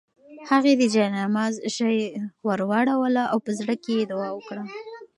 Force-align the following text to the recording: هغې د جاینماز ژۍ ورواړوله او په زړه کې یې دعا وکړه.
هغې 0.49 0.73
د 0.77 0.83
جاینماز 0.93 1.53
ژۍ 1.75 1.99
ورواړوله 2.47 3.23
او 3.31 3.37
په 3.45 3.51
زړه 3.59 3.75
کې 3.83 3.91
یې 3.99 4.05
دعا 4.11 4.29
وکړه. 4.33 4.63